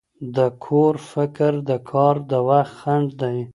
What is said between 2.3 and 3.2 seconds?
وخت خنډ